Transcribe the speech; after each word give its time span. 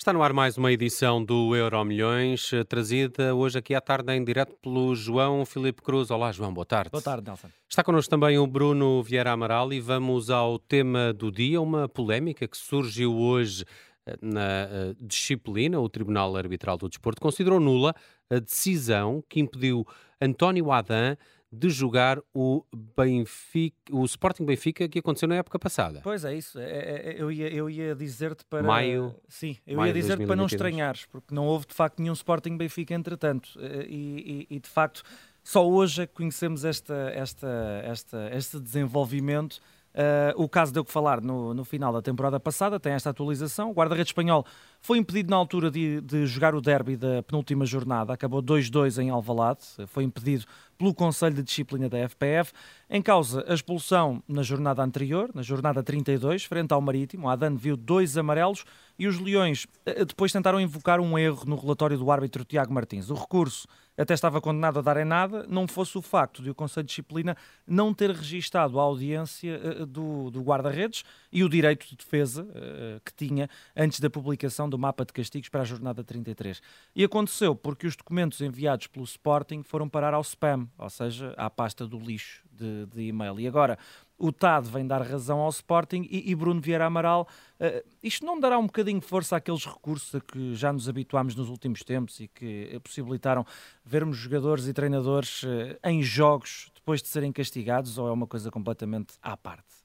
Está 0.00 0.14
no 0.14 0.22
ar 0.22 0.32
mais 0.32 0.56
uma 0.56 0.72
edição 0.72 1.22
do 1.22 1.54
Euro 1.54 1.84
Milhões, 1.84 2.54
eh, 2.54 2.64
trazida 2.64 3.34
hoje 3.34 3.58
aqui 3.58 3.74
à 3.74 3.82
tarde 3.82 4.10
em 4.14 4.24
direto 4.24 4.56
pelo 4.62 4.94
João 4.94 5.44
Filipe 5.44 5.82
Cruz. 5.82 6.10
Olá, 6.10 6.32
João, 6.32 6.54
boa 6.54 6.64
tarde. 6.64 6.90
Boa 6.90 7.02
tarde, 7.02 7.26
Nelson. 7.26 7.48
Está 7.68 7.84
connosco 7.84 8.08
também 8.08 8.38
o 8.38 8.46
Bruno 8.46 9.02
Vieira 9.02 9.32
Amaral 9.32 9.70
e 9.74 9.78
vamos 9.78 10.30
ao 10.30 10.58
tema 10.58 11.12
do 11.12 11.30
dia, 11.30 11.60
uma 11.60 11.86
polémica 11.86 12.48
que 12.48 12.56
surgiu 12.56 13.14
hoje 13.14 13.66
eh, 14.06 14.16
na 14.22 14.40
eh, 14.40 14.94
disciplina. 14.98 15.78
O 15.78 15.86
Tribunal 15.86 16.34
Arbitral 16.34 16.78
do 16.78 16.88
Desporto 16.88 17.20
considerou 17.20 17.60
nula 17.60 17.94
a 18.30 18.38
decisão 18.38 19.22
que 19.28 19.38
impediu 19.38 19.86
António 20.18 20.72
Adam 20.72 21.14
de 21.52 21.68
jogar 21.68 22.20
o 22.32 22.64
Benfica, 22.96 23.76
o 23.90 24.04
Sporting 24.04 24.44
Benfica 24.44 24.88
que 24.88 25.00
aconteceu 25.00 25.28
na 25.28 25.36
época 25.36 25.58
passada. 25.58 26.00
Pois 26.02 26.24
é 26.24 26.34
isso. 26.34 26.58
É, 26.58 26.64
é, 26.64 27.10
é 27.10 27.22
eu 27.22 27.30
ia, 27.32 27.52
eu 27.52 27.68
ia 27.68 27.94
dizer-te 27.94 28.44
para 28.44 28.62
maio. 28.62 29.14
Sim, 29.28 29.56
eu 29.66 29.76
maio 29.76 29.88
ia 29.88 29.94
dizer-te 29.94 30.26
para 30.26 30.36
não 30.36 30.46
estranhares, 30.46 31.06
porque 31.06 31.34
não 31.34 31.46
houve 31.46 31.66
de 31.66 31.74
facto 31.74 32.00
nenhum 32.00 32.12
Sporting 32.12 32.56
Benfica 32.56 32.94
entretanto. 32.94 33.58
Eh, 33.58 33.86
e, 33.88 34.46
e, 34.50 34.56
e 34.56 34.60
de 34.60 34.68
facto 34.68 35.02
só 35.42 35.68
hoje 35.68 36.02
é 36.02 36.06
que 36.06 36.14
conhecemos 36.14 36.64
esta, 36.64 37.10
esta, 37.14 37.82
esta, 37.84 38.30
este 38.32 38.60
desenvolvimento 38.60 39.60
Uh, 39.92 40.40
o 40.40 40.48
caso 40.48 40.72
deu 40.72 40.84
que 40.84 40.92
falar 40.92 41.20
no, 41.20 41.52
no, 41.52 41.64
final 41.64 41.92
da 41.92 42.00
temporada 42.00 42.38
passada, 42.38 42.78
tem 42.78 42.92
esta 42.92 43.10
atualização. 43.10 43.70
O 43.70 43.74
guarda-redes 43.74 44.10
espanhol 44.10 44.46
foi 44.80 44.98
impedido 44.98 45.30
na 45.30 45.36
altura 45.36 45.68
de, 45.68 46.00
de, 46.00 46.26
jogar 46.26 46.54
o 46.54 46.60
derby 46.60 46.96
da 46.96 47.22
penúltima 47.24 47.66
jornada, 47.66 48.12
acabou 48.12 48.40
2-2 48.40 49.02
em 49.02 49.10
Alvalade, 49.10 49.66
foi 49.88 50.04
impedido 50.04 50.44
pelo 50.78 50.94
Conselho 50.94 51.34
de 51.34 51.42
Disciplina 51.42 51.88
da 51.88 51.98
FPF. 52.08 52.52
Em 52.88 53.02
causa 53.02 53.44
a 53.48 53.52
expulsão 53.52 54.22
na 54.28 54.42
jornada 54.42 54.80
anterior, 54.82 55.28
na 55.34 55.42
jornada 55.42 55.82
32, 55.82 56.44
frente 56.44 56.72
ao 56.72 56.80
Marítimo. 56.80 57.28
A 57.28 57.32
Adan 57.32 57.56
viu 57.56 57.76
dois 57.76 58.16
amarelos 58.16 58.64
e 58.96 59.08
os 59.08 59.18
Leões 59.18 59.64
uh, 59.64 60.04
depois 60.04 60.30
tentaram 60.30 60.60
invocar 60.60 61.00
um 61.00 61.18
erro 61.18 61.44
no 61.46 61.56
relatório 61.56 61.98
do 61.98 62.10
árbitro 62.12 62.44
Tiago 62.44 62.72
Martins. 62.72 63.10
O 63.10 63.14
recurso 63.14 63.66
até 64.00 64.14
estava 64.14 64.40
condenado 64.40 64.78
a 64.78 64.82
dar 64.82 64.96
em 64.96 65.04
nada, 65.04 65.44
não 65.46 65.68
fosse 65.68 65.98
o 65.98 66.02
facto 66.02 66.42
de 66.42 66.48
o 66.48 66.54
Conselho 66.54 66.84
de 66.84 66.88
Disciplina 66.88 67.36
não 67.66 67.92
ter 67.92 68.10
registado 68.10 68.80
a 68.80 68.82
audiência 68.82 69.60
uh, 69.82 69.86
do, 69.86 70.30
do 70.30 70.40
guarda-redes 70.40 71.04
e 71.30 71.44
o 71.44 71.48
direito 71.50 71.86
de 71.86 71.96
defesa 71.96 72.44
uh, 72.44 73.00
que 73.04 73.12
tinha 73.12 73.48
antes 73.76 74.00
da 74.00 74.08
publicação 74.08 74.70
do 74.70 74.78
mapa 74.78 75.04
de 75.04 75.12
castigos 75.12 75.50
para 75.50 75.60
a 75.60 75.64
jornada 75.64 76.02
33. 76.02 76.62
E 76.96 77.04
aconteceu 77.04 77.54
porque 77.54 77.86
os 77.86 77.94
documentos 77.94 78.40
enviados 78.40 78.86
pelo 78.86 79.04
Sporting 79.04 79.62
foram 79.62 79.86
parar 79.86 80.14
ao 80.14 80.22
spam, 80.22 80.66
ou 80.78 80.88
seja, 80.88 81.34
à 81.36 81.50
pasta 81.50 81.86
do 81.86 81.98
lixo 81.98 82.42
de, 82.50 82.86
de 82.86 83.02
e-mail. 83.02 83.38
E 83.38 83.46
agora 83.46 83.78
o 84.20 84.30
TAD 84.30 84.68
vem 84.68 84.86
dar 84.86 85.02
razão 85.02 85.40
ao 85.40 85.48
Sporting 85.48 86.06
e, 86.10 86.30
e 86.30 86.34
Bruno 86.34 86.60
Vieira 86.60 86.86
Amaral. 86.86 87.26
Uh, 87.58 87.82
isto 88.02 88.24
não 88.24 88.38
dará 88.38 88.58
um 88.58 88.66
bocadinho 88.66 89.00
de 89.00 89.06
força 89.06 89.36
àqueles 89.36 89.64
recursos 89.64 90.14
a 90.14 90.20
que 90.20 90.54
já 90.54 90.72
nos 90.72 90.88
habituámos 90.88 91.34
nos 91.34 91.48
últimos 91.48 91.82
tempos 91.82 92.20
e 92.20 92.28
que 92.28 92.78
possibilitaram 92.84 93.44
vermos 93.84 94.18
jogadores 94.18 94.68
e 94.68 94.72
treinadores 94.72 95.42
uh, 95.42 95.76
em 95.84 96.02
jogos 96.02 96.70
depois 96.74 97.02
de 97.02 97.08
serem 97.08 97.32
castigados 97.32 97.96
ou 97.98 98.08
é 98.08 98.12
uma 98.12 98.26
coisa 98.26 98.50
completamente 98.50 99.14
à 99.22 99.36
parte? 99.36 99.80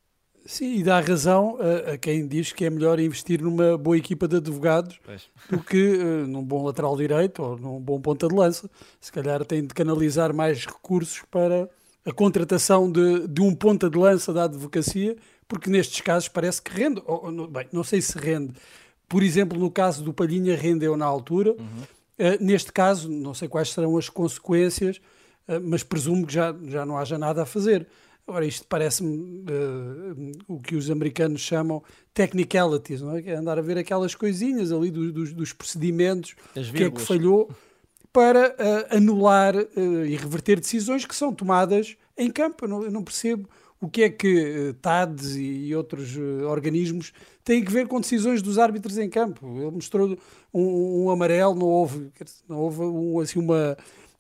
Sim, 0.46 0.76
e 0.76 0.84
dá 0.84 1.00
razão 1.00 1.58
a, 1.60 1.94
a, 1.94 1.98
quem 1.98 2.28
diz 2.28 2.52
que 2.52 2.66
é 2.66 2.70
melhor 2.70 3.00
investir 3.00 3.42
numa 3.42 3.78
boa 3.78 3.98
equipa 3.98 4.28
de 4.28 4.36
advogados 4.36 5.00
pois. 5.04 5.28
do 5.50 5.60
que 5.60 5.96
uh, 5.96 6.28
num 6.28 6.44
bom 6.44 6.64
lateral 6.64 6.96
direito 6.96 7.42
ou 7.42 7.58
num 7.58 7.80
bom 7.80 8.00
ponta 8.00 8.28
de 8.28 8.36
lança. 8.36 8.70
Se 9.00 9.12
calhar 9.12 9.44
tem 9.44 9.66
de 9.66 9.74
canalizar 9.74 10.34
mais 10.34 10.66
recursos 10.66 11.24
para 11.32 11.68
a 12.06 12.12
contratação 12.14 12.90
de, 12.92 13.28
de 13.28 13.42
um 13.42 13.54
ponta 13.54 13.90
de 13.90 13.98
lança 13.98 14.32
da 14.32 14.44
advocacia, 14.44 15.16
porque 15.48 15.70
nestes 15.70 16.02
casos 16.02 16.30
parece 16.30 16.62
que 16.62 16.72
rende, 16.72 17.02
ou, 17.06 17.26
ou, 17.26 17.48
bem, 17.48 17.68
não 17.72 17.84
sei 17.84 18.02
se 18.02 18.18
rende. 18.18 18.54
Por 19.10 19.24
exemplo, 19.24 19.58
no 19.58 19.72
caso 19.72 20.04
do 20.04 20.14
Palhinha, 20.14 20.56
rendeu 20.56 20.96
na 20.96 21.06
altura. 21.06 21.52
Uhum. 21.52 21.84
Uh, 22.18 22.44
neste 22.44 22.72
caso, 22.72 23.10
não 23.10 23.34
sei 23.34 23.48
quais 23.48 23.72
serão 23.72 23.98
as 23.98 24.08
consequências, 24.08 24.98
uh, 25.48 25.60
mas 25.62 25.84
presumo 25.84 26.26
que 26.26 26.34
já, 26.34 26.56
já 26.66 26.86
não 26.86 26.98
haja 26.98 27.18
nada 27.18 27.44
a 27.44 27.46
fazer. 27.46 27.88
Agora, 28.28 28.46
isto 28.46 28.66
parece-me 28.68 29.42
uh, 29.42 30.32
o 30.48 30.60
que 30.60 30.76
os 30.76 30.90
americanos 30.90 31.42
chamam 31.42 31.84
technicalities, 32.14 33.02
não 33.02 33.16
é? 33.16 33.22
é 33.22 33.36
andar 33.36 33.60
a 33.60 33.62
ver 33.62 33.78
aquelas 33.78 34.16
coisinhas 34.16 34.72
ali 34.72 34.90
do, 34.90 35.12
dos, 35.12 35.34
dos 35.34 35.54
procedimentos, 35.54 36.36
o 36.56 36.74
que 36.74 36.84
é 36.84 36.90
que 36.90 37.02
falhou 37.02 37.50
para 38.16 38.52
uh, 38.52 38.96
anular 38.96 39.58
uh, 39.58 40.06
e 40.06 40.16
reverter 40.16 40.58
decisões 40.58 41.06
que 41.06 41.14
são 41.14 41.34
tomadas 41.34 41.98
em 42.18 42.32
campo. 42.32 42.64
Eu 42.64 42.70
não, 42.70 42.84
eu 42.84 42.90
não 42.90 43.04
percebo 43.04 43.50
o 43.78 43.90
que 43.90 44.04
é 44.04 44.10
que 44.10 44.70
uh, 44.70 44.74
TADs 44.76 45.36
e 45.36 45.76
outros 45.76 46.16
organismos 46.50 47.12
têm 47.44 47.62
que 47.62 47.70
ver 47.70 47.90
com 47.90 48.00
decisões 48.00 48.42
dos 48.42 48.58
árbitros 48.58 48.98
em 48.98 49.10
campo. 49.10 49.46
Ele 49.58 49.70
mostrou 49.70 50.18
um, 50.54 51.04
um 51.04 51.10
amarelo, 51.10 51.56
não 51.56 51.68
houve, 51.68 52.10
não 52.48 52.58
houve 52.60 52.84
um, 52.84 53.20
assim, 53.20 53.38
uma, 53.38 53.76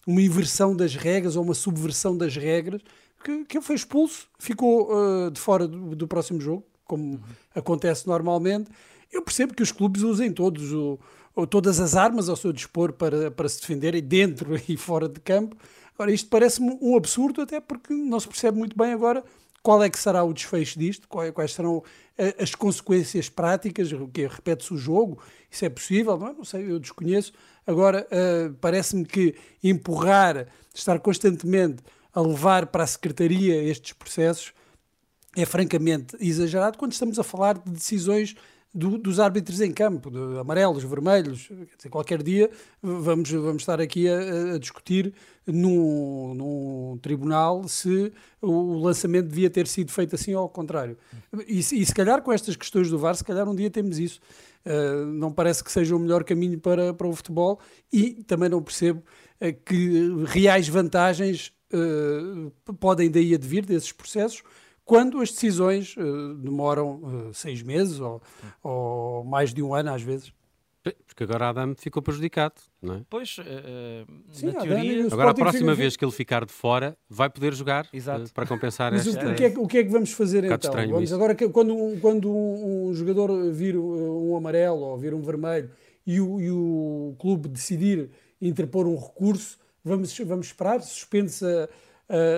uma 0.05 0.21
inversão 0.21 0.75
das 0.75 0.93
regras 0.93 1.37
ou 1.37 1.43
uma 1.43 1.53
subversão 1.53 2.17
das 2.17 2.35
regras, 2.35 2.81
que, 3.23 3.45
que 3.45 3.57
ele 3.57 3.65
foi 3.65 3.77
expulso, 3.77 4.27
ficou 4.37 5.31
de 5.31 5.39
fora 5.39 5.69
do, 5.69 5.95
do, 5.95 6.05
próximo 6.05 6.41
jogo, 6.41 6.65
como 6.83 7.13
uhum. 7.13 7.19
acontece 7.55 8.05
normalmente. 8.05 8.69
Eu 9.09 9.21
percebo 9.21 9.53
que 9.53 9.63
os 9.63 9.71
clubes 9.71 10.01
usem 10.03 10.33
todos 10.33 10.73
o 10.73 10.99
ou 11.35 11.45
todas 11.45 11.79
as 11.79 11.95
armas 11.95 12.29
ao 12.29 12.35
seu 12.35 12.53
dispor 12.53 12.93
para, 12.93 13.29
para 13.29 13.49
se 13.49 13.59
defenderem 13.59 14.01
dentro 14.01 14.55
e 14.69 14.77
fora 14.77 15.09
de 15.09 15.19
campo. 15.19 15.57
Agora, 15.93 16.11
isto 16.11 16.29
parece-me 16.29 16.77
um 16.81 16.95
absurdo, 16.95 17.41
até 17.41 17.59
porque 17.59 17.93
não 17.93 18.19
se 18.19 18.27
percebe 18.27 18.57
muito 18.57 18.77
bem 18.77 18.93
agora 18.93 19.23
qual 19.61 19.81
é 19.83 19.89
que 19.89 19.97
será 19.97 20.23
o 20.23 20.31
desfecho 20.31 20.77
disto, 20.77 21.07
quais 21.07 21.51
serão 21.51 21.83
eh, 22.17 22.35
as 22.39 22.53
consequências 22.53 23.29
práticas, 23.29 23.91
o 23.91 24.07
que 24.07 24.27
repete-se 24.27 24.71
o 24.71 24.77
jogo, 24.77 25.19
isso 25.49 25.65
é 25.65 25.69
possível, 25.69 26.17
não, 26.17 26.27
é? 26.29 26.35
sei, 26.43 26.69
eu 26.69 26.79
desconheço. 26.79 27.33
Agora, 27.65 28.05
uh, 28.11 28.53
parece-me 28.61 29.03
que 29.05 29.33
empurrar, 29.63 30.47
estar 30.71 30.99
constantemente 30.99 31.81
a 32.13 32.21
levar 32.21 32.67
para 32.67 32.83
a 32.83 32.87
Secretaria 32.87 33.55
estes 33.63 33.93
processos 33.93 34.53
é 35.35 35.45
francamente 35.45 36.15
exagerado 36.19 36.77
quando 36.77 36.93
estamos 36.93 37.17
a 37.17 37.23
falar 37.23 37.57
de 37.57 37.71
decisões 37.71 38.35
do, 38.75 38.97
dos 38.97 39.21
árbitros 39.21 39.61
em 39.61 39.71
campo, 39.71 40.11
de 40.11 40.37
amarelos, 40.37 40.83
vermelhos. 40.83 41.49
Dizer, 41.77 41.89
qualquer 41.89 42.21
dia 42.21 42.51
vamos, 42.83 43.31
vamos 43.31 43.61
estar 43.61 43.79
aqui 43.79 44.09
a, 44.09 44.55
a 44.55 44.59
discutir 44.59 45.13
num, 45.47 46.33
num, 46.35 46.99
tribunal 47.01 47.65
se 47.69 48.11
o 48.41 48.77
lançamento 48.79 49.27
devia 49.27 49.49
ter 49.49 49.65
sido 49.65 49.91
feito 49.93 50.13
assim 50.13 50.35
ou 50.35 50.41
ao 50.41 50.49
contrário. 50.49 50.97
E, 51.47 51.59
e 51.59 51.63
se 51.63 51.93
calhar 51.93 52.21
com 52.21 52.33
estas 52.33 52.57
questões 52.57 52.89
do 52.89 52.99
VAR, 52.99 53.15
se 53.15 53.23
calhar 53.23 53.47
um 53.47 53.55
dia 53.55 53.69
temos 53.69 53.97
isso. 53.97 54.19
Uh, 54.65 55.05
não 55.05 55.31
parece 55.31 55.63
que 55.63 55.71
seja 55.71 55.95
o 55.95 55.99
melhor 55.99 56.23
caminho 56.23 56.59
para, 56.59 56.93
para 56.93 57.07
o 57.07 57.13
futebol 57.13 57.59
e 57.93 58.23
também 58.23 58.49
não 58.49 58.61
percebo 58.61 59.03
uh, 59.39 59.53
que 59.63 60.25
reais 60.25 60.67
vantagens 60.67 61.53
uh, 61.71 62.51
podem 62.73 63.09
daí 63.09 63.35
advir 63.35 63.63
desses 63.63 63.91
processos 63.91 64.41
quando 64.85 65.19
as 65.19 65.31
decisões 65.31 65.97
uh, 65.97 66.35
demoram 66.35 66.95
uh, 66.95 67.33
seis 67.33 67.61
meses 67.63 67.99
ou, 67.99 68.21
ou, 68.63 69.23
mais 69.23 69.53
de 69.53 69.61
um 69.61 69.73
ano 69.73 69.91
às 69.91 70.03
vezes. 70.03 70.31
Porque 71.07 71.23
agora 71.23 71.49
Adam 71.49 71.73
ficou 71.75 71.99
prejudicado, 71.99 72.53
não 72.79 72.97
é? 72.97 73.01
Pois, 73.09 73.37
uh, 73.39 73.43
Sim, 74.31 74.45
na 74.45 74.61
teoria... 74.61 75.07
Agora 75.07 75.31
a 75.31 75.33
próxima 75.33 75.73
vez 75.73 75.97
que 75.97 76.05
ele 76.05 76.11
ficar 76.11 76.45
de 76.45 76.53
fora 76.53 76.95
vai 77.09 77.27
poder 77.27 77.55
jogar 77.55 77.89
para 78.31 78.45
compensar 78.45 78.91
Mas 78.91 79.07
esta... 79.07 79.31
o, 79.31 79.33
que 79.33 79.45
é, 79.45 79.47
o 79.57 79.67
que 79.67 79.77
é 79.79 79.83
que 79.83 79.89
vamos 79.89 80.11
fazer 80.11 80.43
um 80.43 80.53
então? 80.53 80.71
Vamos, 80.71 81.11
agora 81.11 81.35
quando, 81.35 81.99
quando 81.99 82.29
um, 82.29 82.89
um, 82.89 82.93
jogador 82.93 83.51
vir 83.51 83.75
um 83.75 84.37
amarelo 84.37 84.81
ou 84.81 84.97
vir 84.97 85.15
um 85.15 85.21
vermelho 85.21 85.71
e 86.05 86.21
o, 86.21 86.39
e 86.39 86.51
o 86.51 87.15
clube 87.17 87.49
decidir 87.49 88.11
interpor 88.39 88.85
um 88.85 88.95
recurso, 88.95 89.57
vamos, 89.83 90.15
vamos 90.19 90.47
esperar, 90.47 90.83
suspende-se 90.83 91.43
a 91.43 91.67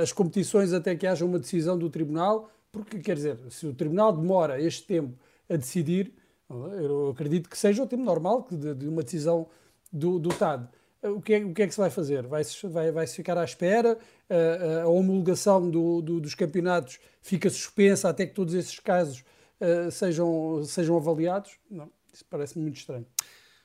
as 0.01 0.11
competições 0.11 0.73
até 0.73 0.95
que 0.95 1.05
haja 1.05 1.25
uma 1.25 1.39
decisão 1.39 1.77
do 1.77 1.89
Tribunal, 1.89 2.49
porque, 2.71 2.99
quer 2.99 3.15
dizer, 3.15 3.37
se 3.49 3.67
o 3.67 3.73
Tribunal 3.73 4.13
demora 4.13 4.61
este 4.61 4.83
tempo 4.85 5.17
a 5.49 5.55
decidir, 5.55 6.13
eu 6.49 7.09
acredito 7.09 7.49
que 7.49 7.57
seja 7.57 7.83
o 7.83 7.87
tempo 7.87 8.03
normal 8.03 8.47
de, 8.49 8.87
uma 8.87 9.03
decisão 9.03 9.47
do, 9.91 10.19
do 10.19 10.29
TAD. 10.29 10.67
Eh, 11.01 11.09
o 11.09 11.21
que, 11.21 11.33
é, 11.33 11.37
o 11.39 11.53
que 11.53 11.63
é 11.63 11.67
que 11.67 11.73
se 11.73 11.79
vai 11.79 11.89
fazer? 11.89 12.25
Vai-se 12.25 12.67
vai, 12.67 12.91
vai 12.91 13.07
ficar 13.07 13.37
à 13.37 13.43
espera? 13.43 13.97
Uh, 14.29 14.83
a 14.83 14.87
homologação 14.87 15.69
do, 15.69 16.01
do, 16.01 16.19
dos 16.19 16.35
campeonatos 16.35 16.99
fica 17.21 17.49
suspensa 17.49 18.09
até 18.09 18.25
que 18.25 18.33
todos 18.33 18.53
esses 18.53 18.79
casos 18.79 19.23
uh, 19.59 19.91
sejam, 19.91 20.63
sejam 20.63 20.95
avaliados? 20.95 21.57
Não, 21.69 21.91
isso 22.13 22.25
parece 22.29 22.57
muito 22.57 22.77
estranho. 22.77 23.05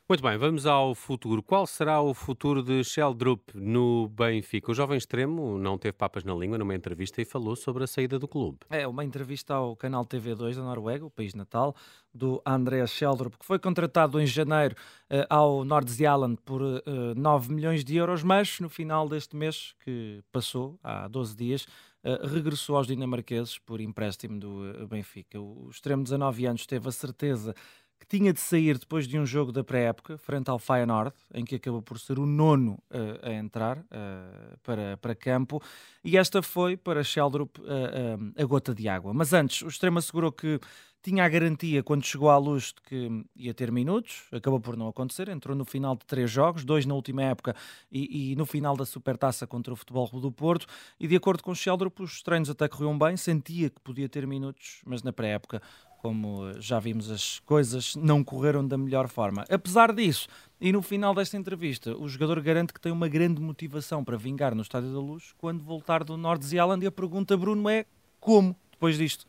Muito 0.09 0.21
bem, 0.21 0.37
vamos 0.37 0.67
ao 0.67 0.97
futuro. 0.97 1.43
Qual 1.43 1.65
será 1.65 2.03
o 2.03 2.13
futuro 2.13 2.61
de 2.61 2.83
Sheldrup 2.83 3.53
no 3.55 4.09
Benfica? 4.09 4.73
O 4.73 4.75
jovem 4.75 4.99
extremo 4.99 5.57
não 5.57 5.79
teve 5.79 5.93
papas 5.93 6.25
na 6.25 6.35
língua 6.35 6.59
numa 6.59 6.75
entrevista 6.75 7.23
e 7.23 7.25
falou 7.25 7.55
sobre 7.55 7.85
a 7.85 7.87
saída 7.87 8.19
do 8.19 8.27
clube. 8.27 8.59
É 8.69 8.87
uma 8.87 9.05
entrevista 9.05 9.55
ao 9.55 9.77
canal 9.77 10.05
TV2 10.05 10.57
da 10.57 10.63
Noruega, 10.63 11.07
o 11.07 11.11
país 11.11 11.35
natal, 11.35 11.75
do 12.13 12.43
André 12.45 12.85
Sheldrup, 12.87 13.39
que 13.39 13.47
foi 13.47 13.61
contratado 13.61 14.21
em 14.21 14.27
janeiro 14.27 14.75
uh, 15.09 15.25
ao 15.31 15.65
Nordsjælland 15.65 16.37
por 16.45 16.61
uh, 16.61 16.83
eh, 16.85 17.15
9 17.17 17.55
milhões 17.55 17.85
de 17.85 17.97
euros, 17.97 18.25
mas 18.25 18.59
no 18.59 18.69
final 18.69 19.09
deste 19.09 19.37
mês, 19.37 19.73
que 19.85 20.21
passou, 20.33 20.79
há 20.83 21.07
12 21.07 21.37
dias, 21.37 21.67
Uh, 22.05 22.27
regressou 22.27 22.77
aos 22.77 22.89
dinamarqueses 22.89 23.61
por 23.61 23.81
empréstimo 23.81 24.41
do 24.41 24.89
Benfica. 24.89 25.41
O 25.41 25.69
extremo 25.71 26.03
de 26.03 26.11
19 26.11 26.47
anos 26.47 26.67
teve 26.67 26.89
a 26.89 26.91
certeza 26.91 27.55
que 28.03 28.19
tinha 28.19 28.33
de 28.33 28.41
sair 28.41 28.79
depois 28.79 29.07
de 29.07 29.17
um 29.17 29.25
jogo 29.25 29.53
da 29.53 29.63
pré-época, 29.63 30.19
frente 30.19 30.51
ao 30.51 30.59
Feyenoord, 30.59 31.15
em 31.33 31.45
que 31.45 31.55
acabou 31.55 31.81
por 31.81 32.01
ser 32.01 32.19
o 32.19 32.27
nono 32.27 32.73
uh, 32.91 33.29
a 33.29 33.33
entrar 33.33 33.79
uh, 33.79 34.59
para, 34.65 34.97
para 34.97 35.15
campo, 35.15 35.63
e 36.03 36.17
esta 36.17 36.43
foi 36.43 36.77
para 36.77 37.05
Sheldrup 37.05 37.61
uh, 37.61 37.63
a 38.37 38.45
gota 38.45 38.75
de 38.75 38.89
água. 38.89 39.15
Mas 39.15 39.33
antes, 39.33 39.63
o 39.63 39.69
Extremo 39.69 40.01
assegurou 40.01 40.33
que 40.33 40.59
tinha 41.01 41.25
a 41.25 41.29
garantia 41.29 41.81
quando 41.81 42.05
chegou 42.05 42.29
à 42.29 42.37
luz 42.37 42.73
de 42.75 42.83
que 42.83 43.25
ia 43.37 43.55
ter 43.55 43.71
minutos, 43.71 44.25
acabou 44.33 44.59
por 44.59 44.77
não 44.77 44.89
acontecer, 44.89 45.29
entrou 45.29 45.57
no 45.57 45.65
final 45.65 45.95
de 45.95 46.05
três 46.05 46.29
jogos, 46.29 46.65
dois 46.65 46.85
na 46.85 46.95
última 46.95 47.23
época 47.23 47.55
e, 47.91 48.33
e 48.33 48.37
no 48.37 48.45
final 48.47 48.77
da 48.77 48.85
Supertaça 48.85 49.47
contra 49.47 49.73
o 49.73 49.77
Futebol 49.77 50.09
do 50.09 50.33
Porto, 50.33 50.67
e 50.99 51.07
de 51.07 51.15
acordo 51.15 51.43
com 51.43 51.55
Sheldrup, 51.55 52.01
os 52.01 52.21
treinos 52.21 52.51
até 52.51 52.69
corriam 52.69 52.99
bem, 52.99 53.17
sentia 53.17 53.71
que 53.71 53.81
podia 53.81 54.09
ter 54.09 54.27
minutos, 54.27 54.81
mas 54.85 55.05
na 55.05 55.13
pré-época 55.13 55.63
como 56.03 56.53
já 56.59 56.81
vimos, 56.81 57.09
as 57.11 57.39
coisas 57.47 57.95
não 57.95 58.25
correram 58.25 58.67
da 58.67 58.77
melhor 58.77 59.07
forma. 59.07 59.45
Apesar 59.49 59.93
disso, 59.93 60.27
e 60.61 60.73
no 60.73 60.83
final 60.83 61.15
desta 61.15 61.37
entrevista, 61.37 61.97
o 61.97 62.09
jogador 62.09 62.41
garante 62.41 62.73
que 62.73 62.81
tem 62.81 62.91
uma 62.91 63.07
grande 63.07 63.41
motivação 63.41 64.03
para 64.03 64.17
vingar 64.17 64.53
no 64.53 64.63
Estádio 64.63 64.93
da 64.93 64.99
Luz 64.99 65.33
quando 65.39 65.63
voltar 65.63 66.03
do 66.03 66.17
Norte 66.17 66.45
Zealand. 66.45 66.85
E 66.85 66.89
a 66.89 66.91
pergunta, 66.91 67.37
Bruno, 67.37 67.69
é 67.69 67.87
como 68.19 68.57
depois 68.73 68.99
disto? 68.99 69.27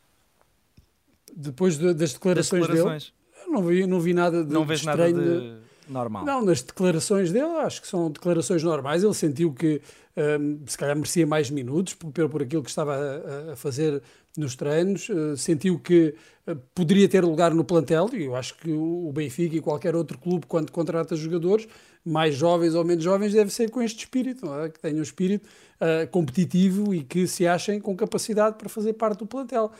Depois 1.35 1.77
de, 1.77 1.93
das, 1.93 2.13
declarações 2.13 2.61
das 2.61 2.69
declarações 2.69 3.13
dele? 3.35 3.51
Não 3.51 3.63
vi, 3.63 3.85
não 3.85 3.99
vi 3.99 4.13
nada 4.13 4.43
de, 4.43 4.51
não 4.51 4.65
de 4.65 4.85
nada 4.85 5.13
de 5.13 5.62
normal. 5.89 6.25
Não, 6.25 6.43
nas 6.43 6.61
declarações 6.61 7.31
dele, 7.31 7.57
acho 7.59 7.81
que 7.81 7.87
são 7.87 8.09
declarações 8.09 8.63
normais. 8.63 9.03
Ele 9.03 9.13
sentiu 9.13 9.53
que 9.53 9.81
um, 10.15 10.59
se 10.65 10.77
calhar 10.77 10.95
merecia 10.95 11.25
mais 11.25 11.49
minutos 11.49 11.93
por, 11.93 12.11
por 12.11 12.41
aquilo 12.41 12.63
que 12.63 12.69
estava 12.69 12.95
a, 12.95 13.53
a 13.53 13.55
fazer 13.55 14.01
nos 14.37 14.55
treinos, 14.55 15.09
uh, 15.09 15.37
sentiu 15.37 15.79
que 15.79 16.15
uh, 16.47 16.55
poderia 16.73 17.07
ter 17.07 17.23
lugar 17.23 17.53
no 17.53 17.63
plantel, 17.63 18.09
e 18.13 18.23
eu 18.23 18.35
acho 18.35 18.55
que 18.57 18.71
o 18.71 19.11
Benfica 19.13 19.55
e 19.55 19.61
qualquer 19.61 19.95
outro 19.95 20.17
clube, 20.17 20.45
quando 20.47 20.71
contrata 20.71 21.15
jogadores, 21.15 21.67
mais 22.03 22.35
jovens 22.35 22.75
ou 22.75 22.83
menos 22.83 23.03
jovens, 23.03 23.33
deve 23.33 23.51
ser 23.51 23.69
com 23.69 23.81
este 23.81 23.99
espírito, 23.99 24.51
é? 24.53 24.69
que 24.69 24.79
tenham 24.79 24.99
um 24.99 25.03
espírito 25.03 25.47
uh, 25.79 26.07
competitivo 26.09 26.93
e 26.93 27.03
que 27.03 27.27
se 27.27 27.47
achem 27.47 27.79
com 27.79 27.95
capacidade 27.95 28.57
para 28.57 28.69
fazer 28.69 28.93
parte 28.93 29.19
do 29.19 29.25
plantel. 29.25 29.71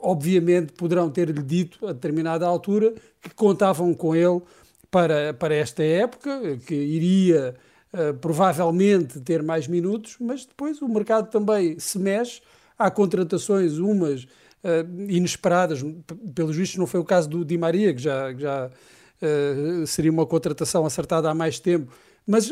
obviamente 0.00 0.72
poderão 0.72 1.10
ter-lhe 1.10 1.42
dito 1.42 1.86
a 1.86 1.92
determinada 1.92 2.46
altura 2.46 2.94
que 3.20 3.30
contavam 3.30 3.92
com 3.94 4.14
ele 4.14 4.42
para, 4.90 5.34
para 5.34 5.54
esta 5.54 5.82
época, 5.82 6.58
que 6.66 6.74
iria 6.74 7.54
uh, 7.92 8.14
provavelmente 8.14 9.20
ter 9.20 9.42
mais 9.42 9.66
minutos, 9.66 10.16
mas 10.20 10.44
depois 10.44 10.80
o 10.80 10.88
mercado 10.88 11.30
também 11.30 11.78
se 11.78 11.98
mexe. 11.98 12.40
Há 12.78 12.90
contratações, 12.90 13.78
umas 13.78 14.24
uh, 14.24 14.28
inesperadas, 15.08 15.84
pelos 16.34 16.56
vistos 16.56 16.78
não 16.78 16.86
foi 16.86 17.00
o 17.00 17.04
caso 17.04 17.28
do 17.28 17.44
Di 17.44 17.58
Maria, 17.58 17.94
que 17.94 18.02
já, 18.02 18.34
que 18.34 18.42
já 18.42 18.70
uh, 18.70 19.86
seria 19.86 20.10
uma 20.10 20.26
contratação 20.26 20.84
acertada 20.84 21.30
há 21.30 21.34
mais 21.34 21.58
tempo, 21.58 21.92
mas 22.28 22.50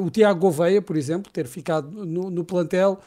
o 0.00 0.08
Tiago 0.08 0.38
Gouveia, 0.38 0.80
por 0.80 0.96
exemplo, 0.96 1.32
ter 1.32 1.44
ficado 1.48 2.06
no, 2.06 2.30
no 2.30 2.44
plantel, 2.44 3.00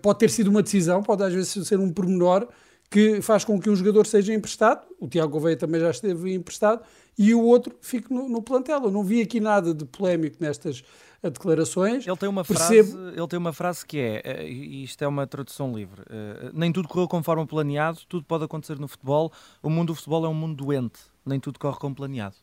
pode 0.00 0.20
ter 0.20 0.30
sido 0.30 0.46
uma 0.46 0.62
decisão, 0.62 1.02
pode 1.02 1.24
às 1.24 1.34
vezes 1.34 1.66
ser 1.66 1.80
um 1.80 1.92
pormenor 1.92 2.46
que 2.88 3.22
faz 3.22 3.44
com 3.44 3.58
que 3.58 3.68
um 3.70 3.74
jogador 3.74 4.06
seja 4.06 4.34
emprestado, 4.34 4.86
o 5.00 5.08
Tiago 5.08 5.32
Gouveia 5.32 5.56
também 5.56 5.80
já 5.80 5.90
esteve 5.90 6.32
emprestado, 6.32 6.82
e 7.20 7.34
o 7.34 7.42
outro 7.42 7.76
fique 7.82 8.10
no, 8.10 8.26
no 8.30 8.40
plantel. 8.40 8.84
Eu 8.84 8.90
não 8.90 9.04
vi 9.04 9.20
aqui 9.20 9.40
nada 9.40 9.74
de 9.74 9.84
polémico 9.84 10.38
nestas 10.40 10.82
eh, 11.22 11.28
declarações. 11.28 12.06
Ele 12.06 12.16
tem 12.16 12.30
uma 12.30 12.42
frase, 12.42 12.96
ele 13.14 13.28
tem 13.28 13.38
uma 13.38 13.52
frase 13.52 13.84
que 13.84 13.98
é, 13.98 14.22
eh, 14.24 14.48
e 14.48 14.84
isto 14.84 15.02
é 15.02 15.06
uma 15.06 15.26
tradução 15.26 15.70
livre, 15.70 16.00
eh, 16.08 16.50
nem 16.54 16.72
tudo 16.72 16.88
correu 16.88 17.06
conforme 17.06 17.46
planeado, 17.46 17.98
tudo 18.08 18.24
pode 18.24 18.44
acontecer 18.44 18.78
no 18.78 18.88
futebol, 18.88 19.30
o 19.62 19.68
mundo 19.68 19.88
do 19.88 19.94
futebol 19.94 20.24
é 20.24 20.28
um 20.30 20.34
mundo 20.34 20.64
doente, 20.64 20.98
nem 21.26 21.38
tudo 21.38 21.58
corre 21.58 21.78
como 21.78 21.94
planeado. 21.94 22.36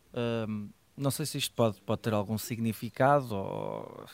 não 0.95 1.09
sei 1.09 1.25
se 1.25 1.39
isto 1.39 1.56
pode, 1.56 1.81
pode 1.81 2.01
ter 2.01 2.13
algum 2.13 2.38
significado 2.38 3.33
ou, 3.33 4.06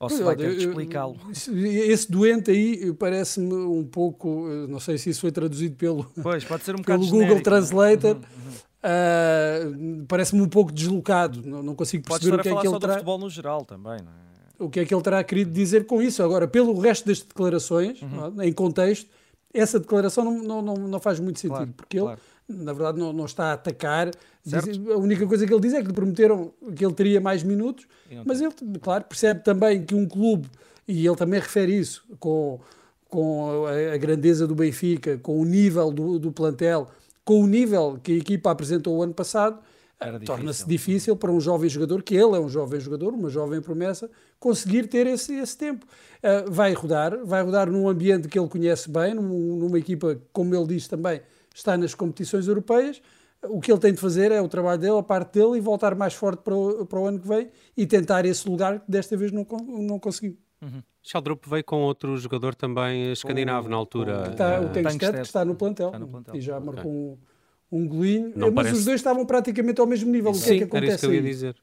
ou 0.00 0.10
se 0.10 0.24
vai 0.24 0.34
ter 0.34 0.56
de 0.56 0.66
explicá-lo. 0.66 1.20
Esse 1.30 2.10
doente 2.10 2.50
aí 2.50 2.92
parece-me 2.94 3.54
um 3.54 3.84
pouco, 3.84 4.48
não 4.68 4.80
sei 4.80 4.98
se 4.98 5.10
isso 5.10 5.20
foi 5.20 5.30
traduzido 5.30 5.76
pelo, 5.76 6.02
pois, 6.20 6.44
pode 6.44 6.64
ser 6.64 6.74
um 6.74 6.82
pelo 6.82 6.98
Google 6.98 7.20
genérico, 7.20 7.40
é? 7.40 7.42
Translator. 7.44 8.16
Uhum, 8.16 8.22
uhum. 8.46 8.69
Uh, 8.82 10.04
Parece-me 10.08 10.40
um 10.40 10.48
pouco 10.48 10.72
deslocado, 10.72 11.42
não, 11.46 11.62
não 11.62 11.74
consigo 11.74 12.04
perceber 12.04 12.36
o 12.36 12.42
que 12.42 12.48
é 12.48 12.56
que 12.56 12.66
ele 12.66 12.78
terá. 12.78 12.94
futebol 12.94 13.18
no 13.18 13.28
geral 13.28 13.64
também, 13.64 13.98
não 14.02 14.10
é? 14.10 14.30
O 14.58 14.68
que 14.68 14.80
é 14.80 14.84
que 14.84 14.94
ele 14.94 15.02
terá 15.02 15.22
querido 15.24 15.50
dizer 15.50 15.86
com 15.86 16.02
isso? 16.02 16.22
Agora, 16.22 16.46
pelo 16.46 16.78
resto 16.78 17.06
das 17.06 17.20
declarações, 17.20 18.00
uhum. 18.02 18.40
É? 18.40 18.46
em 18.46 18.52
contexto, 18.52 19.08
essa 19.52 19.80
declaração 19.80 20.24
não, 20.24 20.62
não, 20.62 20.74
não, 20.74 21.00
faz 21.00 21.18
muito 21.18 21.40
sentido, 21.40 21.56
claro, 21.56 21.74
porque 21.76 21.96
ele, 21.96 22.04
claro. 22.04 22.20
na 22.48 22.72
verdade, 22.72 22.98
não, 22.98 23.12
não 23.12 23.24
está 23.24 23.46
a 23.46 23.52
atacar. 23.54 24.10
Diz, 24.44 24.54
a 24.90 24.96
única 24.96 25.26
coisa 25.26 25.46
que 25.46 25.52
ele 25.52 25.60
diz 25.60 25.72
é 25.72 25.80
que 25.80 25.88
lhe 25.88 25.94
prometeram 25.94 26.52
que 26.76 26.84
ele 26.84 26.94
teria 26.94 27.20
mais 27.20 27.42
minutos, 27.42 27.86
mas 28.24 28.40
ele, 28.40 28.52
claro, 28.80 29.04
percebe 29.04 29.42
também 29.42 29.82
que 29.82 29.94
um 29.94 30.06
clube, 30.06 30.48
e 30.86 31.06
ele 31.06 31.16
também 31.16 31.40
refere 31.40 31.76
isso, 31.78 32.04
com, 32.18 32.60
com 33.08 33.66
a, 33.66 33.94
a 33.94 33.96
grandeza 33.96 34.46
do 34.46 34.54
Benfica, 34.54 35.18
com 35.18 35.40
o 35.40 35.44
nível 35.44 35.90
do, 35.90 36.18
do 36.18 36.30
plantel 36.30 36.88
com 37.24 37.42
o 37.42 37.46
nível 37.46 37.98
que 38.02 38.12
a 38.12 38.16
equipa 38.16 38.50
apresentou 38.50 38.96
o 38.96 39.02
ano 39.02 39.14
passado, 39.14 39.60
torna-se 40.24 40.66
difícil 40.66 41.14
para 41.14 41.30
um 41.30 41.40
jovem 41.40 41.68
jogador, 41.68 42.02
que 42.02 42.14
ele 42.14 42.36
é 42.36 42.40
um 42.40 42.48
jovem 42.48 42.80
jogador, 42.80 43.12
uma 43.12 43.28
jovem 43.28 43.60
promessa, 43.60 44.10
conseguir 44.38 44.86
ter 44.86 45.06
esse, 45.06 45.34
esse 45.34 45.56
tempo. 45.56 45.86
Uh, 46.18 46.50
vai 46.50 46.72
rodar, 46.72 47.24
vai 47.24 47.42
rodar 47.42 47.70
num 47.70 47.88
ambiente 47.88 48.26
que 48.26 48.38
ele 48.38 48.48
conhece 48.48 48.90
bem, 48.90 49.14
num, 49.14 49.56
numa 49.56 49.78
equipa, 49.78 50.18
como 50.32 50.54
ele 50.54 50.66
diz 50.66 50.88
também, 50.88 51.20
está 51.54 51.76
nas 51.76 51.94
competições 51.94 52.48
europeias. 52.48 53.02
O 53.44 53.60
que 53.60 53.70
ele 53.70 53.80
tem 53.80 53.92
de 53.92 54.00
fazer 54.00 54.32
é 54.32 54.40
o 54.40 54.48
trabalho 54.48 54.80
dele, 54.80 54.98
a 54.98 55.02
parte 55.02 55.38
dele, 55.38 55.58
e 55.58 55.60
voltar 55.60 55.94
mais 55.94 56.14
forte 56.14 56.42
para 56.42 56.54
o, 56.54 56.86
para 56.86 56.98
o 56.98 57.06
ano 57.06 57.18
que 57.20 57.28
vem 57.28 57.50
e 57.76 57.86
tentar 57.86 58.24
esse 58.24 58.48
lugar 58.48 58.80
que 58.80 58.90
desta 58.90 59.16
vez 59.16 59.32
não, 59.32 59.46
não 59.66 59.98
conseguiu. 59.98 60.36
Uhum. 60.62 60.82
Schaldrup 61.02 61.44
veio 61.48 61.64
com 61.64 61.82
outro 61.82 62.16
jogador 62.16 62.54
também 62.54 63.12
escandinavo 63.12 63.68
na 63.68 63.76
altura. 63.76 64.22
Que 64.24 64.30
está, 64.30 64.60
o 64.60 64.68
Tengsted, 64.68 65.12
que 65.12 65.20
está 65.20 65.44
no, 65.44 65.54
plantel, 65.54 65.86
está 65.86 65.98
no 65.98 66.08
plantel. 66.08 66.36
E 66.36 66.40
já 66.40 66.60
marcou 66.60 67.12
okay. 67.12 67.18
um, 67.72 67.82
um 67.82 67.88
golinho. 67.88 68.32
Não 68.36 68.48
mas 68.48 68.66
parece... 68.66 68.78
os 68.80 68.84
dois 68.84 69.00
estavam 69.00 69.24
praticamente 69.24 69.80
ao 69.80 69.86
mesmo 69.86 70.10
nível. 70.10 70.34
Sim, 70.34 70.40
o 70.40 70.44
que 70.44 70.52
é 70.52 70.58
que 70.58 70.64
acontece 70.64 70.86
era 70.86 70.94
isso 70.94 71.00
que 71.00 71.06
eu 71.06 71.14
ia 71.14 71.22
dizer. 71.22 71.56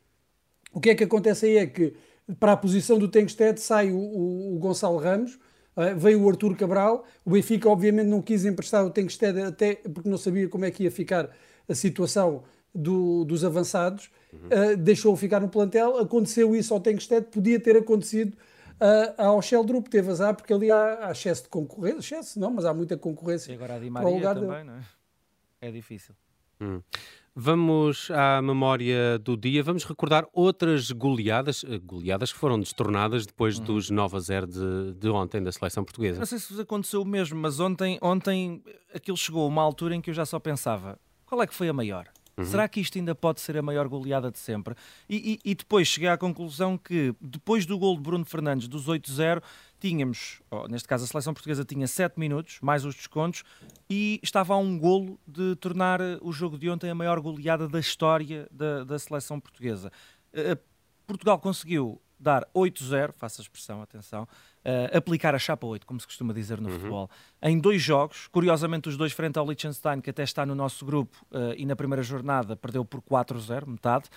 O 0.74 0.80
que 0.80 0.90
é 0.90 0.96
que 0.96 1.04
acontece 1.04 1.46
aí 1.46 1.58
é 1.58 1.68
que 1.68 1.94
para 2.40 2.54
a 2.54 2.58
posição 2.58 2.98
do 2.98 3.08
Tengsted 3.08 3.60
sai 3.60 3.92
o, 3.92 3.98
o, 3.98 4.56
o 4.56 4.60
Gonçalo 4.60 4.98
Ramos, 4.98 5.36
uh, 5.76 5.96
veio 5.98 6.22
o 6.22 6.30
Artur 6.30 6.56
Cabral. 6.56 7.06
O 7.24 7.32
Benfica, 7.32 7.70
obviamente, 7.70 8.08
não 8.08 8.22
quis 8.22 8.44
emprestar 8.44 8.86
o 8.86 8.90
Tengsted 8.90 9.40
até 9.42 9.76
porque 9.76 10.10
não 10.10 10.18
sabia 10.18 10.50
como 10.50 10.66
é 10.66 10.72
que 10.72 10.84
ia 10.84 10.92
ficar 10.92 11.30
a 11.70 11.76
situação 11.76 12.44
do, 12.74 13.24
dos 13.24 13.46
avançados. 13.46 14.10
Uhum. 14.34 14.74
Uh, 14.74 14.78
Deixou-o 14.78 15.16
ficar 15.16 15.40
no 15.40 15.48
plantel. 15.48 15.98
Aconteceu 15.98 16.56
isso 16.56 16.74
ao 16.74 16.80
Tengsted, 16.80 17.28
podia 17.32 17.60
ter 17.60 17.78
acontecido 17.78 18.36
Uh, 18.80 19.22
ao 19.22 19.42
Sheldrup 19.42 19.88
teve 19.88 20.12
azar 20.12 20.36
porque 20.36 20.54
ali 20.54 20.72
há, 20.72 21.08
há 21.08 21.12
excesso 21.12 21.44
de 21.44 21.50
concorrência, 21.50 22.16
excesso 22.16 22.40
não, 22.40 22.52
mas 22.52 22.66
há 22.66 22.74
muita 22.74 22.98
concorrência. 22.98 23.52
E 23.52 23.56
agora 23.56 23.76
a 23.76 23.80
Di 23.80 23.90
Maria 23.90 24.34
também, 24.36 24.64
não 24.64 24.76
é? 24.76 24.82
É 25.62 25.72
difícil. 25.72 26.16
Hum. 26.62 26.82
Vamos 27.40 28.10
à 28.10 28.42
memória 28.42 29.20
do 29.20 29.38
dia, 29.38 29.62
vamos 29.62 29.84
recordar 29.84 30.26
outras 30.34 30.90
goleadas, 30.92 31.64
eh, 31.64 31.78
goleadas 31.78 32.34
que 32.34 32.40
foram 32.40 32.60
destornadas 32.60 33.28
depois 33.28 33.60
uhum. 33.60 33.66
dos 33.66 33.92
9 33.92 34.18
a 34.18 34.20
0 34.20 34.48
de, 34.48 34.94
de, 34.96 35.10
ontem 35.10 35.44
da 35.44 35.52
seleção 35.52 35.84
portuguesa. 35.84 36.18
Não 36.18 36.26
sei 36.26 36.40
se 36.40 36.60
aconteceu 36.60 37.04
o 37.04 37.06
mesmo, 37.06 37.40
mas 37.40 37.60
ontem, 37.60 38.00
ontem 38.02 38.64
aquilo 38.92 39.16
chegou 39.16 39.44
a 39.44 39.48
uma 39.48 39.62
altura 39.62 39.96
em 39.96 40.02
que 40.02 40.10
eu 40.10 40.16
já 40.16 40.26
só 40.26 40.40
pensava, 40.40 41.00
qual 41.28 41.40
é 41.44 41.46
que 41.46 41.54
foi 41.54 41.70
a 41.70 41.74
maior? 41.74 42.08
Uhum. 42.38 42.46
Será 42.46 42.68
que 42.68 42.80
isto 42.80 42.98
ainda 43.00 43.16
pode 43.16 43.42
ser 43.42 43.58
a 43.58 43.62
maior 43.64 43.88
goleada 43.88 44.30
de 44.30 44.38
sempre? 44.38 44.76
E, 45.10 45.40
e, 45.44 45.52
e, 45.52 45.56
depois 45.56 45.88
cheguei 45.88 46.08
à 46.08 46.18
conclusão 46.18 46.78
que, 46.78 47.16
depois 47.20 47.66
do 47.66 47.80
gol 47.80 47.96
de 47.96 48.04
Bruno 48.04 48.24
Fernandes 48.24 48.68
dos 48.68 48.88
8-0, 48.88 49.42
tínhamos, 49.80 50.40
oh, 50.52 50.68
neste 50.68 50.88
caso 50.88 51.04
a 51.04 51.08
seleção 51.08 51.34
portuguesa 51.34 51.66
tinha 51.66 51.88
7 51.88 52.20
minutos, 52.20 52.60
mais 52.62 52.86
os 52.86 52.94
descontos, 52.94 53.44
e 53.90 54.20
estava 54.22 54.54
a 54.54 54.58
um 54.58 54.78
golo 54.78 55.20
de 55.28 55.56
tornar 55.56 56.00
eh, 56.00 56.20
o 56.22 56.32
jogo 56.32 56.60
de 56.60 56.70
ontem 56.70 56.92
a 56.92 56.96
maior 56.96 57.20
goleada 57.20 57.68
da 57.68 57.80
história 57.80 58.48
da, 58.52 58.84
da 58.84 59.00
seleção 59.00 59.40
portuguesa. 59.40 59.92
Uh, 60.32 60.60
Portugal 61.08 61.40
conseguiu 61.40 62.00
dar 62.20 62.48
8-0, 62.54 63.14
faça 63.14 63.42
a 63.42 63.44
expressão, 63.44 63.82
atenção, 63.82 64.28
uh, 64.66 64.98
aplicar 64.98 65.36
a 65.36 65.40
chapa 65.40 65.66
8, 65.66 65.86
como 65.86 66.00
se 66.00 66.06
costuma 66.06 66.34
dizer 66.34 66.60
no 66.60 66.70
uhum. 66.70 66.76
futebol, 66.76 67.10
em 67.42 67.60
dois 67.60 67.82
jogos, 67.82 68.28
curiosamente 68.28 68.90
os 68.90 68.98
dois 68.98 69.12
frente 69.14 69.38
ao 69.38 69.46
Liechtenstein, 69.46 70.02
que 70.02 70.10
até 70.10 70.24
está 70.24 70.46
no 70.46 70.56
nosso 70.56 70.86
grupo 70.86 71.18
uh, 71.32 71.54
e 71.58 71.66
na 71.66 71.76
primeira 71.76 72.04
jornada 72.04 72.56
perdeu 72.56 72.84
por 72.84 73.02
4-0, 73.02 73.68
metade. 73.68 74.10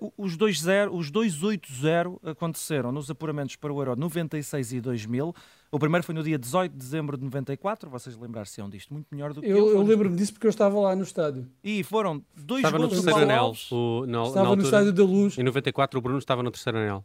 Uh, 0.00 0.12
os 0.16 0.36
2-0, 0.36 0.90
os 0.92 1.10
8-0 1.10 2.18
aconteceram 2.22 2.92
nos 2.92 3.10
apuramentos 3.10 3.56
para 3.56 3.72
o 3.72 3.80
Euro 3.80 3.96
96 3.96 4.72
e 4.72 4.80
2000. 4.80 5.34
O 5.74 5.78
primeiro 5.78 6.06
foi 6.06 6.14
no 6.14 6.22
dia 6.22 6.38
18 6.38 6.70
de 6.70 6.78
dezembro 6.78 7.16
de 7.16 7.24
94, 7.24 7.90
vocês 7.90 8.16
lembrar-se-ão 8.16 8.70
disto 8.70 8.94
muito 8.94 9.08
melhor 9.10 9.32
do 9.32 9.40
que 9.40 9.48
eu. 9.48 9.56
Eu, 9.56 9.70
eu 9.70 9.82
lembro-me 9.82 10.14
disso 10.14 10.32
porque 10.32 10.46
eu 10.46 10.50
estava 10.50 10.78
lá 10.78 10.94
no 10.94 11.02
estádio. 11.02 11.48
E 11.64 11.82
foram 11.82 12.22
dois 12.36 12.60
estava 12.60 12.78
gols 12.78 12.90
no 12.90 13.02
terceiro 13.02 13.24
anel. 13.24 13.52
O, 13.72 14.06
na, 14.06 14.22
estava 14.22 14.50
na 14.50 14.56
no 14.56 14.62
estádio 14.62 14.92
da 14.92 15.02
Luz. 15.02 15.36
Em 15.36 15.42
94 15.42 15.98
o 15.98 16.02
Bruno 16.02 16.18
estava 16.18 16.44
no 16.44 16.50
terceiro 16.52 16.78
anel. 16.78 17.04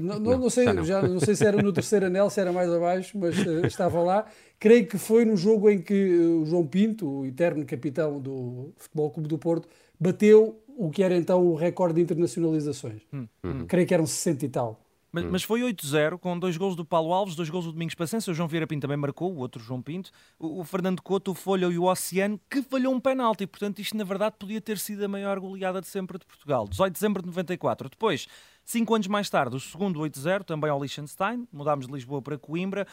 Não, 0.00 0.18
não, 0.18 0.38
não 0.38 0.50
sei, 0.50 0.64
já, 0.84 1.02
não 1.02 1.20
sei 1.20 1.34
se 1.36 1.46
era 1.46 1.62
no 1.62 1.72
terceiro 1.72 2.06
anel 2.06 2.25
Se 2.30 2.40
era 2.40 2.52
mais 2.52 2.72
abaixo, 2.72 3.18
mas 3.18 3.38
uh, 3.38 3.66
estava 3.66 4.02
lá. 4.02 4.26
Creio 4.58 4.86
que 4.86 4.98
foi 4.98 5.24
no 5.24 5.36
jogo 5.36 5.68
em 5.68 5.80
que 5.80 6.18
o 6.18 6.46
João 6.46 6.66
Pinto, 6.66 7.08
o 7.08 7.26
eterno 7.26 7.64
capitão 7.64 8.20
do 8.20 8.72
Futebol 8.76 9.10
Clube 9.10 9.28
do 9.28 9.38
Porto, 9.38 9.68
bateu 9.98 10.58
o 10.76 10.90
que 10.90 11.02
era 11.02 11.16
então 11.16 11.46
o 11.46 11.54
recorde 11.54 11.94
de 11.94 12.02
internacionalizações. 12.02 13.02
Hum. 13.12 13.26
Uhum. 13.42 13.66
Creio 13.66 13.86
que 13.86 13.94
eram 13.94 14.06
60 14.06 14.44
e 14.44 14.48
tal. 14.48 14.80
Mas, 15.12 15.24
hum. 15.24 15.28
mas 15.32 15.42
foi 15.42 15.60
8-0, 15.62 16.18
com 16.18 16.38
dois 16.38 16.56
gols 16.56 16.76
do 16.76 16.84
Paulo 16.84 17.12
Alves, 17.12 17.34
dois 17.34 17.48
gols 17.48 17.64
do 17.64 17.72
Domingos 17.72 17.94
Paciência. 17.94 18.30
O 18.30 18.34
João 18.34 18.48
Vieira 18.48 18.66
Pinto 18.66 18.82
também 18.82 18.98
marcou, 18.98 19.32
o 19.32 19.38
outro 19.38 19.62
João 19.62 19.80
Pinto. 19.80 20.10
O, 20.38 20.60
o 20.60 20.64
Fernando 20.64 21.00
Couto, 21.00 21.30
o 21.30 21.34
Folha 21.34 21.66
e 21.66 21.78
o 21.78 21.84
Oceano, 21.84 22.38
que 22.50 22.60
falhou 22.62 22.94
um 22.94 23.00
penalti. 23.00 23.46
Portanto, 23.46 23.78
isto 23.80 23.96
na 23.96 24.04
verdade 24.04 24.36
podia 24.38 24.60
ter 24.60 24.78
sido 24.78 25.04
a 25.04 25.08
maior 25.08 25.40
goleada 25.40 25.80
de 25.80 25.86
sempre 25.86 26.18
de 26.18 26.26
Portugal. 26.26 26.68
18 26.68 26.92
de 26.92 26.94
dezembro 26.94 27.22
de 27.22 27.28
94. 27.28 27.88
Depois, 27.88 28.26
cinco 28.66 28.94
anos 28.94 29.06
mais 29.06 29.30
tarde, 29.30 29.56
o 29.56 29.60
segundo 29.60 30.00
8-0, 30.00 30.44
também 30.44 30.68
ao 30.68 30.78
Liechtenstein. 30.78 31.48
Mudámos 31.50 31.86
de 31.86 31.92
Lisboa 31.92 32.20
para 32.20 32.36
Coimbra. 32.36 32.86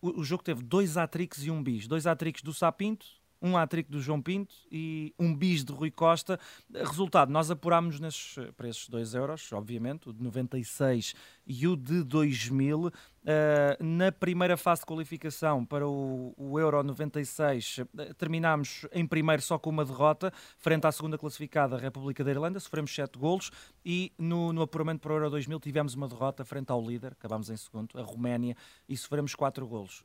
O, 0.00 0.24
jogo 0.24 0.42
teve 0.42 0.62
dois 0.62 0.96
atrix 0.96 1.44
e 1.44 1.50
um 1.50 1.62
bis. 1.62 1.86
Dois 1.86 2.06
atrix 2.06 2.40
do 2.40 2.54
Sapinto, 2.54 3.06
um 3.40 3.56
hat-trick 3.56 3.90
do 3.90 4.00
João 4.00 4.20
Pinto 4.20 4.54
e 4.70 5.14
um 5.18 5.34
bis 5.34 5.64
de 5.64 5.72
Rui 5.72 5.90
Costa. 5.90 6.38
Resultado, 6.72 7.30
nós 7.30 7.50
apurámos 7.50 8.00
nesses, 8.00 8.36
para 8.56 8.68
esses 8.68 8.88
2 8.88 9.14
euros, 9.14 9.52
obviamente, 9.52 10.08
o 10.08 10.12
de 10.12 10.22
96 10.22 11.14
e 11.46 11.66
o 11.66 11.76
de 11.76 12.02
2000. 12.02 12.86
Uh, 12.86 12.92
eh, 13.30 13.76
na 13.80 14.10
primeira 14.10 14.56
fase 14.56 14.80
de 14.80 14.86
qualificação 14.86 15.62
para 15.62 15.86
o, 15.86 16.32
o 16.36 16.58
Euro 16.58 16.82
96, 16.82 17.78
uh, 17.78 18.14
terminámos 18.14 18.86
em 18.90 19.06
primeiro 19.06 19.42
só 19.42 19.58
com 19.58 19.68
uma 19.68 19.84
derrota, 19.84 20.32
frente 20.56 20.86
à 20.86 20.92
segunda 20.92 21.18
classificada, 21.18 21.76
a 21.76 21.78
República 21.78 22.24
da 22.24 22.30
Irlanda, 22.30 22.58
sofremos 22.58 22.94
7 22.94 23.18
golos 23.18 23.50
e 23.84 24.12
no, 24.16 24.52
no 24.52 24.62
apuramento 24.62 25.00
para 25.00 25.12
o 25.12 25.16
Euro 25.16 25.30
2000 25.30 25.60
tivemos 25.60 25.94
uma 25.94 26.08
derrota 26.08 26.42
frente 26.42 26.70
ao 26.70 26.80
líder, 26.80 27.12
acabámos 27.12 27.50
em 27.50 27.56
segundo, 27.56 27.98
a 27.98 28.02
Roménia, 28.02 28.56
e 28.88 28.96
sofremos 28.96 29.34
4 29.34 29.66
golos. 29.66 30.04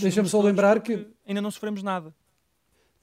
Deixa-me 0.00 0.28
só 0.28 0.40
lembrar 0.42 0.80
que 0.80 1.06
ainda 1.24 1.40
não 1.40 1.52
sofremos 1.52 1.82
nada. 1.82 2.12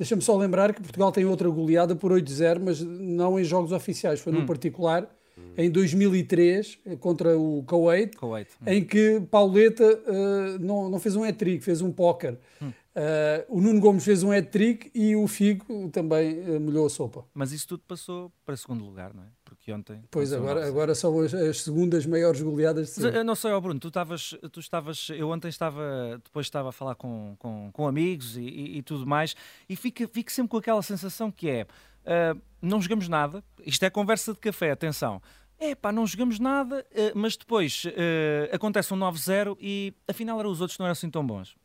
Deixa-me 0.02 0.22
só 0.24 0.36
lembrar 0.36 0.74
que 0.74 0.82
Portugal 0.82 1.12
tem 1.12 1.26
outra 1.26 1.48
goleada 1.48 1.96
por 1.96 2.12
8-0, 2.12 2.60
mas 2.60 2.82
não 2.82 3.40
em 3.40 3.44
jogos 3.44 3.72
oficiais, 3.72 4.20
foi 4.20 4.34
hum. 4.34 4.40
num 4.40 4.46
particular 4.48 5.08
em 5.56 5.70
2003 5.70 6.80
contra 7.00 7.38
o 7.38 7.64
Kuwait, 7.68 8.18
Kuwait. 8.18 8.50
Hum. 8.60 8.66
em 8.66 8.84
que 8.84 9.22
Pauleta 9.30 9.84
uh, 9.86 10.60
não, 10.60 10.90
não 10.90 11.00
fez 11.00 11.16
um 11.16 11.24
hat-trick, 11.24 11.64
fez 11.64 11.84
um 11.84 11.92
póquer. 11.92 12.40
Hum. 12.60 12.70
Uh, 12.70 13.58
o 13.58 13.62
Nuno 13.62 13.80
Gomes 13.80 14.04
fez 14.04 14.24
um 14.24 14.32
hat-trick 14.32 14.90
e 14.96 15.16
o 15.16 15.28
Figo 15.28 15.88
também 15.90 16.40
uh, 16.50 16.60
molhou 16.60 16.88
a 16.88 16.90
sopa. 16.90 17.24
Mas 17.32 17.52
isso 17.52 17.68
tudo 17.68 17.84
passou 17.88 18.32
para 18.44 18.58
segundo 18.58 18.84
lugar, 18.84 19.14
não 19.14 19.22
é? 19.22 19.28
Ontem. 19.74 20.04
Pois, 20.10 20.32
agora, 20.34 20.66
agora 20.66 20.96
são 20.96 21.20
as, 21.20 21.34
as, 21.34 21.62
segundas 21.62 22.06
maiores 22.06 22.42
goleadas 22.42 22.88
de 22.88 22.94
sempre. 22.94 23.20
Eu 23.20 23.24
não 23.24 23.36
sei, 23.36 23.52
oh 23.52 23.62
Bruno, 23.62 23.80
tu 23.80 23.88
estavas. 23.88 24.36
Tu 24.52 24.60
estavas 24.60 25.10
eu 25.10 25.30
ontem 25.30 25.48
estava. 25.48 26.20
Depois 26.24 26.48
estava 26.48 26.70
a 26.70 26.72
falar 26.72 26.96
com, 26.96 27.36
com, 27.40 27.70
com 27.72 27.88
amigos 27.88 28.38
e, 28.38 28.42
e, 28.42 28.78
e, 28.78 28.82
tudo 28.82 29.06
mais, 29.06 29.36
e 29.70 29.76
fico, 29.76 30.08
fico 30.08 30.32
sempre 30.32 30.50
com 30.50 30.58
aquela 30.58 30.82
sensação 30.82 31.32
que 31.32 31.50
é. 31.50 31.68
Uh, 32.02 32.42
não 32.62 32.82
jogamos 32.82 33.08
nada, 33.08 33.44
isto 33.64 33.84
é 33.84 33.90
conversa 33.90 34.34
de 34.34 34.40
café, 34.40 34.72
atenção 34.72 35.22
é 35.62 35.76
pá, 35.76 35.92
não 35.92 36.08
jogamos 36.08 36.40
nada, 36.40 36.84
uh, 36.92 37.12
mas 37.14 37.38
depois 37.38 37.86
uh, 37.86 38.56
acontece 38.56 38.92
um 38.94 38.98
9-0 38.98 39.56
e 39.62 39.94
afinal 40.08 40.40
eram 40.40 40.50
os 40.50 40.60
outros 40.60 40.76
que 40.76 40.80
não 40.80 40.88
eram 40.88 40.94
assim 40.94 41.10
tão 41.10 41.26
bons. 41.26 41.56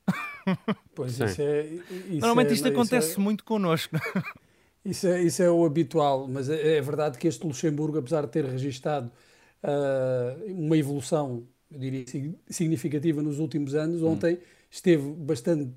Pois 0.95 1.13
Sim. 1.13 1.25
isso 1.25 1.43
é. 1.43 1.67
Isso 1.67 2.21
Normalmente 2.21 2.51
é, 2.51 2.53
isto 2.55 2.69
acontece 2.69 3.17
é, 3.17 3.19
muito 3.19 3.43
connosco. 3.45 3.97
Isso 4.89 5.07
é, 5.07 5.23
isso 5.23 5.43
é 5.43 5.51
o 5.51 5.65
habitual, 5.65 6.29
mas 6.29 6.49
é, 6.49 6.77
é 6.77 6.81
verdade 6.81 7.19
que 7.19 7.27
este 7.27 7.47
Luxemburgo, 7.47 7.99
apesar 7.99 8.23
de 8.23 8.29
ter 8.29 8.45
registado 8.45 9.11
uh, 9.63 10.53
uma 10.53 10.77
evolução, 10.77 11.43
eu 11.71 11.79
diria, 11.79 12.05
significativa 12.49 13.21
nos 13.23 13.39
últimos 13.39 13.75
anos, 13.75 14.03
hum. 14.03 14.13
ontem 14.13 14.39
esteve 14.71 15.11
bastante, 15.11 15.73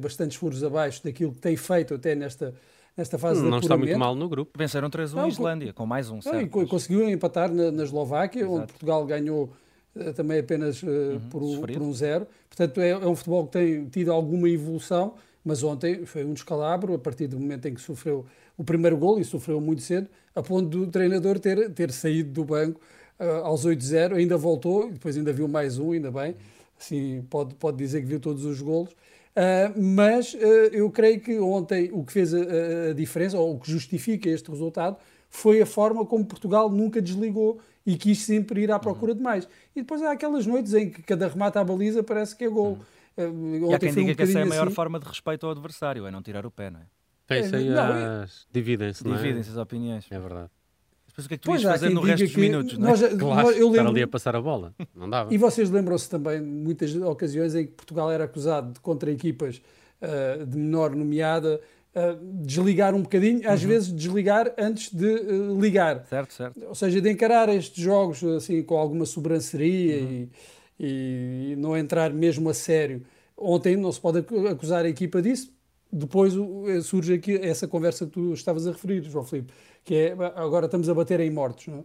bastantes 0.00 0.36
furos 0.36 0.64
abaixo 0.64 1.02
daquilo 1.04 1.32
que 1.32 1.40
tem 1.40 1.56
feito 1.56 1.94
até 1.94 2.14
nesta 2.14 2.54
nesta 2.96 3.18
fase 3.18 3.40
não, 3.40 3.46
de 3.46 3.50
Não 3.50 3.58
está 3.58 3.76
muito 3.76 3.98
mal 3.98 4.14
no 4.14 4.28
grupo. 4.28 4.52
Venceram 4.56 4.88
3-1 4.88 5.18
a 5.18 5.28
Islândia, 5.28 5.72
com 5.72 5.86
mais 5.86 6.10
um, 6.10 6.20
certo? 6.20 6.56
Não, 6.56 6.66
conseguiu 6.66 7.08
empatar 7.08 7.52
na, 7.52 7.70
na 7.70 7.82
Eslováquia, 7.82 8.40
Exato. 8.40 8.54
onde 8.54 8.66
Portugal 8.66 9.04
ganhou 9.04 9.52
uh, 9.96 10.12
também 10.12 10.38
apenas 10.38 10.82
uh, 10.82 10.86
uhum, 10.86 11.20
por, 11.30 11.42
um, 11.42 11.60
por, 11.60 11.82
um, 11.82 11.92
zero. 11.92 12.26
Portanto, 12.48 12.80
é, 12.80 12.90
é 12.90 13.06
um 13.06 13.16
futebol 13.16 13.46
que 13.46 13.52
tem 13.52 13.86
tido 13.86 14.12
alguma 14.12 14.48
evolução, 14.48 15.14
mas 15.44 15.62
ontem 15.62 16.06
foi 16.06 16.24
um 16.24 16.32
descalabro, 16.32 16.94
a 16.94 16.98
partir 16.98 17.26
do 17.26 17.38
momento 17.38 17.66
em 17.66 17.74
que 17.74 17.80
sofreu 17.80 18.24
o 18.56 18.64
primeiro 18.64 18.96
gol, 18.96 19.18
e 19.18 19.24
sofreu 19.24 19.60
muito 19.60 19.82
cedo, 19.82 20.08
a 20.34 20.42
ponto 20.42 20.68
do 20.68 20.86
treinador 20.86 21.38
ter, 21.38 21.70
ter 21.70 21.92
saído 21.92 22.30
do 22.30 22.44
banco 22.44 22.80
uh, 23.20 23.44
aos 23.44 23.66
8-0, 23.66 24.14
ainda 24.14 24.36
voltou, 24.36 24.90
depois 24.90 25.16
ainda 25.16 25.32
viu 25.32 25.46
mais 25.46 25.78
um, 25.78 25.92
ainda 25.92 26.10
bem, 26.10 26.34
assim 26.78 27.24
pode, 27.28 27.54
pode 27.54 27.76
dizer 27.76 28.00
que 28.00 28.06
viu 28.06 28.20
todos 28.20 28.44
os 28.44 28.60
golos, 28.60 28.94
Uh, 29.34 29.82
mas 29.82 30.32
uh, 30.34 30.38
eu 30.72 30.88
creio 30.92 31.20
que 31.20 31.36
ontem 31.40 31.90
o 31.92 32.04
que 32.04 32.12
fez 32.12 32.32
a, 32.32 32.38
a, 32.90 32.92
diferença, 32.94 33.36
ou 33.36 33.56
o 33.56 33.58
que 33.58 33.68
justifica 33.68 34.28
este 34.28 34.48
resultado, 34.48 34.96
foi 35.28 35.60
a 35.60 35.66
forma 35.66 36.06
como 36.06 36.24
Portugal 36.24 36.70
nunca 36.70 37.02
desligou 37.02 37.58
e 37.84 37.96
quis 37.96 38.20
sempre 38.20 38.62
ir 38.62 38.70
à 38.70 38.78
procura 38.78 39.10
uhum. 39.10 39.18
de 39.18 39.24
mais. 39.24 39.48
E 39.74 39.80
depois 39.80 40.00
há 40.02 40.12
aquelas 40.12 40.46
noites 40.46 40.72
em 40.72 40.88
que 40.88 41.02
cada 41.02 41.26
remate 41.26 41.58
à 41.58 41.64
baliza 41.64 42.00
parece 42.00 42.36
que 42.36 42.44
é 42.44 42.48
gol. 42.48 42.74
Uhum. 42.74 42.78
Uh, 43.16 43.70
e 43.70 43.74
há 43.74 43.78
quem 43.78 43.92
diga 43.92 44.12
um 44.12 44.14
que 44.14 44.22
essa 44.22 44.38
é 44.38 44.42
a 44.42 44.46
maior 44.46 44.66
assim. 44.66 44.74
forma 44.74 44.98
de 44.98 45.06
respeito 45.06 45.46
ao 45.46 45.52
adversário, 45.52 46.06
é 46.06 46.10
não 46.10 46.22
tirar 46.22 46.44
o 46.44 46.50
pé, 46.50 46.70
não 46.70 46.80
é? 46.80 46.84
Pensa 47.26 47.56
aí, 47.56 47.68
é, 47.68 48.26
dividem-se, 48.52 49.04
não 49.04 49.14
é? 49.14 49.16
Dividem-se 49.16 49.50
as 49.50 49.56
opiniões. 49.56 50.06
É 50.10 50.18
verdade. 50.18 50.50
Depois 51.06 51.26
o 51.26 51.28
que 51.28 51.34
é 51.34 51.38
que 51.38 51.42
tu 51.42 51.46
pois, 51.46 51.62
ias 51.62 51.72
fazer 51.72 51.90
no 51.90 52.00
resto 52.00 52.26
dos 52.26 52.36
minutos? 52.36 52.76
Nós, 52.76 53.00
não 53.00 53.08
é? 53.08 53.16
claro, 53.16 53.50
eu 53.50 53.66
lembro... 53.66 53.70
estar 53.70 53.88
ali 53.88 54.02
a 54.02 54.08
passar 54.08 54.36
a 54.36 54.42
bola. 54.42 54.74
Não 54.94 55.08
dava. 55.08 55.32
E 55.32 55.38
vocês 55.38 55.70
lembram-se 55.70 56.10
também 56.10 56.42
de 56.42 56.46
muitas 56.46 56.94
ocasiões 56.96 57.54
em 57.54 57.66
que 57.66 57.72
Portugal 57.72 58.10
era 58.10 58.24
acusado 58.24 58.72
de 58.72 58.80
contra 58.80 59.10
equipas 59.12 59.62
uh, 60.02 60.44
de 60.44 60.58
menor 60.58 60.94
nomeada 60.94 61.60
uh, 61.94 62.44
desligar 62.44 62.94
um 62.94 63.02
bocadinho, 63.02 63.48
às 63.48 63.62
uhum. 63.62 63.68
vezes 63.68 63.92
desligar 63.92 64.52
antes 64.58 64.92
de 64.92 65.06
uh, 65.06 65.60
ligar. 65.60 66.04
Certo, 66.06 66.34
certo. 66.34 66.60
Ou 66.66 66.74
seja, 66.74 67.00
de 67.00 67.08
encarar 67.08 67.48
estes 67.48 67.82
jogos 67.82 68.22
assim 68.24 68.60
com 68.62 68.76
alguma 68.76 69.06
sobranceria 69.06 69.98
uhum. 69.98 70.10
e, 70.10 70.28
e 70.78 71.54
não 71.58 71.76
entrar 71.76 72.12
mesmo 72.12 72.48
a 72.48 72.54
sério. 72.54 73.02
Ontem 73.36 73.76
não 73.76 73.90
se 73.90 74.00
pode 74.00 74.18
acusar 74.48 74.84
a 74.84 74.88
equipa 74.88 75.20
disso, 75.20 75.52
depois 75.92 76.34
surge 76.84 77.14
aqui 77.14 77.36
essa 77.36 77.68
conversa 77.68 78.04
que 78.04 78.12
tu 78.12 78.32
estavas 78.32 78.66
a 78.66 78.72
referir, 78.72 79.02
João 79.04 79.24
Filipe, 79.24 79.52
que 79.84 79.94
é 79.94 80.12
agora 80.34 80.66
estamos 80.66 80.88
a 80.88 80.94
bater 80.94 81.20
em 81.20 81.30
mortos. 81.30 81.68
Não 81.68 81.78
é? 81.78 81.84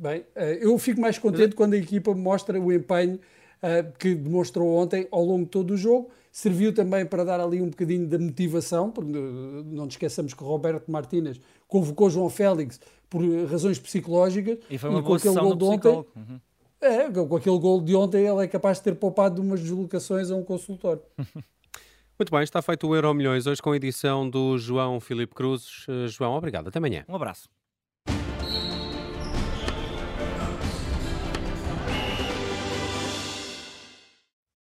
bem, 0.00 0.24
eh, 0.34 0.58
eu 0.62 0.78
fico 0.78 1.00
mais 1.00 1.18
contente 1.18 1.54
quando 1.54 1.74
a 1.74 1.76
equipa 1.76 2.14
mostra 2.14 2.58
o 2.58 2.72
empenho 2.72 3.16
uh, 3.16 3.92
que 3.98 4.14
demonstrou 4.14 4.68
ontem 4.74 5.06
ao 5.10 5.22
longo 5.22 5.44
de 5.44 5.50
todo 5.50 5.72
o 5.72 5.76
jogo. 5.76 6.10
Serviu 6.30 6.72
também 6.72 7.04
para 7.04 7.24
dar 7.24 7.40
ali 7.40 7.60
um 7.60 7.68
bocadinho 7.68 8.06
de 8.06 8.16
motivação, 8.16 8.90
porque 8.90 9.12
eh, 9.12 9.62
não 9.66 9.84
nos 9.84 9.94
esqueçamos 9.94 10.32
que 10.32 10.42
Roberto 10.42 10.90
Martínez 10.90 11.38
convocou 11.68 12.08
João 12.08 12.30
Félix 12.30 12.80
por 13.10 13.22
razões 13.50 13.78
psicológicas. 13.78 14.56
E 14.70 14.78
foi 14.78 14.88
uma 14.88 15.00
e 15.00 15.02
com 15.02 15.12
aquele 15.12 15.34
gol 15.34 15.54
de 15.54 15.64
ontem. 15.64 15.92
Uhum. 15.92 16.40
É, 16.82 17.08
com 17.08 17.36
aquele 17.36 17.58
gol 17.60 17.80
de 17.80 17.94
ontem 17.94 18.26
ele 18.26 18.42
é 18.42 18.48
capaz 18.48 18.78
de 18.78 18.84
ter 18.84 18.96
poupado 18.96 19.40
umas 19.40 19.60
deslocações 19.60 20.32
a 20.32 20.34
um 20.34 20.42
consultório. 20.42 21.02
Muito 22.18 22.30
bem, 22.30 22.42
está 22.42 22.60
feito 22.60 22.88
o 22.88 22.94
Euro 22.94 23.14
Milhões, 23.14 23.46
hoje 23.46 23.62
com 23.62 23.70
a 23.70 23.76
edição 23.76 24.28
do 24.28 24.58
João 24.58 25.00
Filipe 25.00 25.34
Cruzes. 25.34 25.86
Eh, 25.88 26.08
João, 26.08 26.34
obrigado. 26.34 26.68
Até 26.68 26.78
amanhã. 26.78 27.04
Um 27.08 27.14
abraço. 27.14 27.48